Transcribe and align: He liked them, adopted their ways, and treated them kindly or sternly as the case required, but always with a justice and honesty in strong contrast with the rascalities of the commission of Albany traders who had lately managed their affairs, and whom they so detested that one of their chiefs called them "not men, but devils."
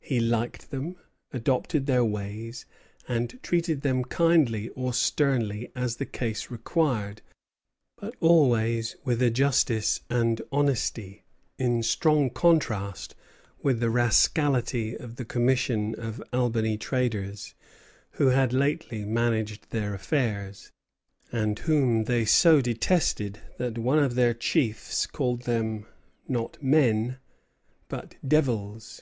He 0.00 0.20
liked 0.20 0.70
them, 0.70 0.96
adopted 1.32 1.86
their 1.86 2.04
ways, 2.04 2.66
and 3.08 3.42
treated 3.42 3.80
them 3.80 4.04
kindly 4.04 4.68
or 4.74 4.92
sternly 4.92 5.72
as 5.74 5.96
the 5.96 6.04
case 6.04 6.50
required, 6.50 7.22
but 7.96 8.14
always 8.20 8.96
with 9.04 9.22
a 9.22 9.30
justice 9.30 10.02
and 10.10 10.42
honesty 10.52 11.22
in 11.56 11.82
strong 11.82 12.28
contrast 12.28 13.14
with 13.62 13.80
the 13.80 13.88
rascalities 13.88 15.00
of 15.00 15.16
the 15.16 15.24
commission 15.24 15.94
of 15.94 16.22
Albany 16.34 16.76
traders 16.76 17.54
who 18.18 18.26
had 18.26 18.52
lately 18.52 19.06
managed 19.06 19.70
their 19.70 19.94
affairs, 19.94 20.70
and 21.32 21.60
whom 21.60 22.04
they 22.04 22.26
so 22.26 22.60
detested 22.60 23.38
that 23.56 23.78
one 23.78 24.00
of 24.04 24.16
their 24.16 24.34
chiefs 24.34 25.06
called 25.06 25.44
them 25.44 25.86
"not 26.28 26.62
men, 26.62 27.16
but 27.88 28.16
devils." 28.28 29.00